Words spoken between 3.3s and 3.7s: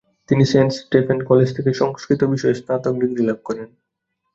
করেন।